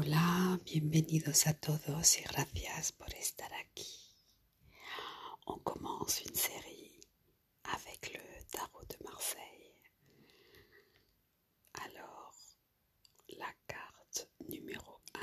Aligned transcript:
Hola, 0.00 0.60
bienvenidos 0.64 1.48
a 1.48 1.54
todos 1.54 2.18
y 2.20 2.22
gracias 2.22 2.92
por 2.92 3.12
estar 3.14 3.52
aquí. 3.54 3.84
On 5.44 5.58
commence 5.58 6.22
une 6.22 6.36
série 6.36 7.00
avec 7.64 8.12
le 8.12 8.20
tarot 8.52 8.84
de 8.88 8.96
Marseille. 9.04 9.74
Alors, 11.72 12.32
la 13.40 13.52
carte 13.66 14.28
numéro 14.48 15.00
1. 15.14 15.20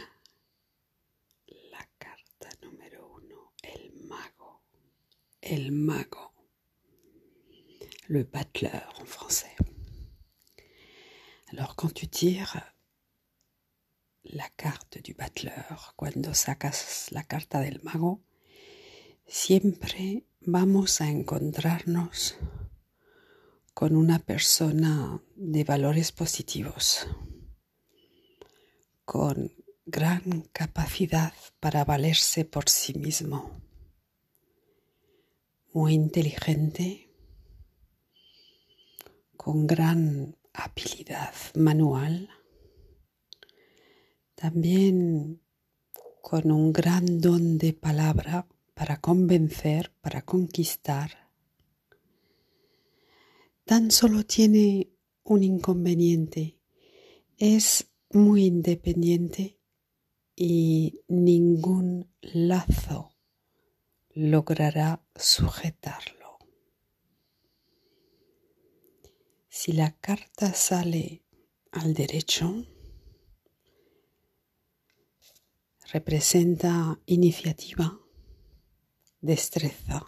La 1.72 1.86
carta 1.98 2.50
numéro 2.62 3.22
1, 3.64 3.70
el 3.76 3.94
mago. 4.10 4.62
El 5.42 5.72
mago. 5.72 6.34
Le 8.10 8.26
battleur 8.26 8.94
en 9.00 9.06
français. 9.06 9.56
Alors, 11.48 11.78
quand 11.78 11.94
tu 11.94 12.10
tires 12.10 12.75
la 14.26 14.50
carte 14.50 15.02
du 15.02 15.14
battleur, 15.14 15.94
cuando 15.96 16.34
sacas 16.34 17.08
la 17.12 17.24
carta 17.24 17.60
del 17.60 17.82
mago, 17.84 18.24
siempre 19.28 20.26
vamos 20.42 21.00
a 21.02 21.10
encontrarnos 21.10 22.38
con 23.74 23.96
una 23.96 24.20
persona 24.20 25.22
de 25.36 25.64
valores 25.64 26.12
positivos, 26.12 27.08
con 29.04 29.54
gran 29.86 30.42
capacidad 30.52 31.34
para 31.60 31.86
valerse 31.86 32.46
por 32.46 32.70
sí 32.70 32.94
mismo, 32.96 33.62
muy 35.74 35.94
inteligente, 35.94 37.14
con 39.38 39.68
gran 39.68 40.38
habilidad 40.54 41.34
manual, 41.54 42.30
también 44.36 45.42
con 46.22 46.52
un 46.52 46.74
gran 46.74 47.20
don 47.20 47.58
de 47.58 47.74
palabra 47.74 48.48
para 48.74 49.00
convencer, 49.00 49.92
para 50.02 50.24
conquistar. 50.24 51.30
Tan 53.64 53.90
solo 53.92 54.26
tiene 54.26 54.90
un 55.24 55.44
inconveniente, 55.44 56.60
es 57.38 57.88
muy 58.12 58.46
independiente 58.46 59.60
y 60.36 61.02
ningún 61.08 62.12
lazo 62.22 63.16
logrará 64.14 65.06
sujetarlo. 65.16 66.38
Si 69.48 69.72
la 69.72 69.98
carta 69.98 70.54
sale 70.54 71.24
al 71.72 71.94
derecho, 71.94 72.66
representa 75.92 77.00
iniciativa, 77.06 78.00
destreza, 79.22 80.06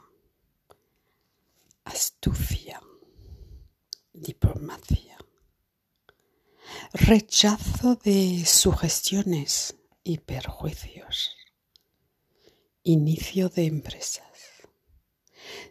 astucia, 1.84 2.81
diplomacia, 4.11 5.17
rechazo 6.94 7.95
de 7.95 8.44
sugestiones 8.45 9.75
y 10.03 10.17
perjuicios, 10.17 11.36
inicio 12.84 13.50
de 13.50 13.66
empresas. 13.66 14.25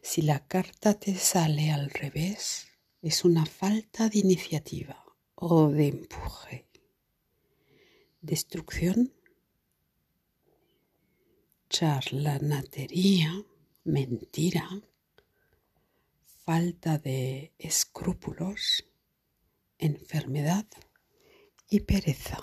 Si 0.03 0.23
la 0.23 0.47
carta 0.47 0.95
te 0.95 1.17
sale 1.17 1.73
al 1.73 1.91
revés, 1.91 2.69
es 3.03 3.25
una 3.25 3.45
falta 3.45 4.09
de 4.09 4.21
iniciativa 4.21 5.05
o 5.35 5.69
de 5.69 5.89
empuje, 5.89 6.69
destrucción 8.21 9.13
charlanatería, 11.77 13.45
mentira, 13.85 14.67
falta 16.47 16.97
de 16.97 17.53
escrúpulos, 17.59 18.83
enfermedad 19.79 20.65
y 21.69 21.81
pereza. 21.81 22.39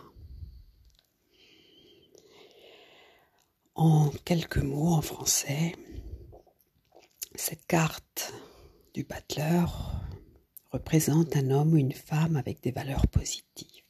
En 3.74 4.12
quelques 4.24 4.62
mots 4.62 4.94
en 4.94 5.02
français, 5.02 5.76
cette 7.34 7.66
carte 7.66 8.32
du 8.94 9.04
battleur 9.04 9.68
représente 10.70 11.36
un 11.38 11.50
homme 11.50 11.74
ou 11.74 11.78
une 11.78 11.94
femme 11.94 12.36
avec 12.36 12.62
des 12.62 12.72
valeurs 12.72 13.08
positives. 13.08 13.84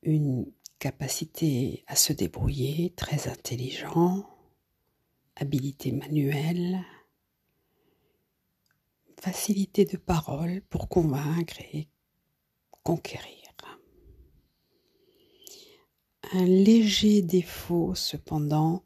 Une 0.00 0.50
capacité 0.78 1.84
à 1.86 1.96
se 1.96 2.12
débrouiller, 2.12 2.92
très 2.96 3.28
intelligent, 3.28 4.28
habilité 5.36 5.92
manuelle, 5.92 6.84
facilité 9.20 9.84
de 9.84 9.96
parole 9.96 10.62
pour 10.68 10.88
convaincre 10.88 11.60
et 11.60 11.88
conquérir. 12.82 13.36
Un 16.32 16.44
léger 16.44 17.22
défaut 17.22 17.94
cependant, 17.94 18.82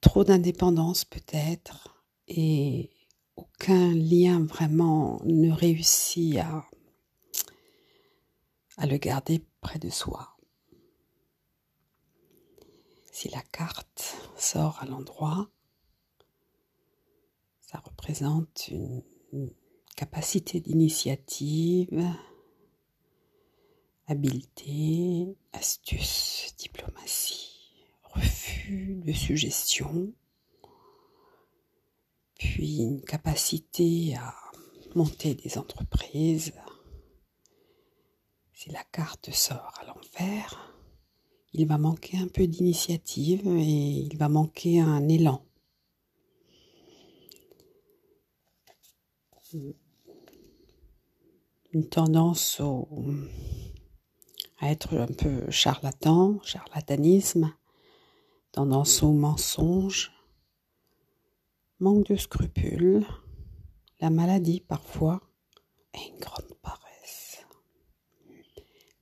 trop 0.00 0.24
d'indépendance 0.24 1.04
peut-être, 1.04 2.02
et 2.28 2.90
aucun 3.36 3.92
lien 3.92 4.42
vraiment 4.42 5.20
ne 5.24 5.50
réussit 5.50 6.38
à, 6.38 6.66
le 8.86 8.96
garder 8.96 9.44
près 9.60 9.78
de 9.78 9.90
soi. 9.90 10.35
Si 13.18 13.30
la 13.30 13.40
carte 13.40 14.14
sort 14.36 14.82
à 14.82 14.84
l'endroit, 14.84 15.48
ça 17.62 17.78
représente 17.78 18.68
une, 18.68 19.02
capacité 19.96 20.60
d'initiative, 20.60 22.14
habileté, 24.06 25.34
astuce, 25.54 26.54
diplomatie, 26.58 27.86
refus 28.02 29.00
de 29.02 29.14
suggestion, 29.14 30.12
puis 32.38 32.82
une 32.82 33.00
capacité 33.00 34.14
à 34.16 34.34
monter 34.94 35.34
des 35.34 35.56
entreprises. 35.56 36.52
Si 38.52 38.68
la 38.68 38.84
carte 38.84 39.30
sort 39.30 39.72
à 39.80 39.86
l'envers, 39.86 40.75
il 41.52 41.66
va 41.66 41.78
manquer 41.78 42.18
un 42.18 42.28
peu 42.28 42.46
d'initiative 42.46 43.46
et 43.46 44.06
il 44.08 44.16
va 44.16 44.28
manquer 44.28 44.80
un 44.80 45.08
élan. 45.08 45.42
Une 51.72 51.88
tendance 51.88 52.60
à 54.58 54.70
être 54.70 54.96
un 54.96 55.06
peu 55.06 55.50
charlatan, 55.50 56.40
charlatanisme, 56.42 57.54
tendance 58.52 59.02
au 59.02 59.12
mensonge, 59.12 60.12
manque 61.78 62.06
de 62.06 62.16
scrupules, 62.16 63.06
la 64.00 64.10
maladie 64.10 64.60
parfois 64.60 65.20
et 65.94 66.08
une 66.10 66.18
grande 66.18 66.54
paresse. 66.62 67.44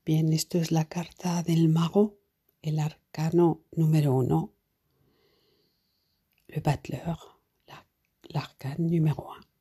Bien, 0.05 0.31
esto 0.33 0.59
es 0.59 0.71
la 0.71 0.85
carta 0.85 1.43
del 1.43 1.69
mago 1.69 2.24
el 2.65 2.79
arcano 2.79 3.61
numéro 3.77 4.21
1, 4.21 4.51
le 6.49 6.61
battleur, 6.61 7.39
l'arcane 8.31 8.87
numéro 8.89 9.31
1. 9.35 9.54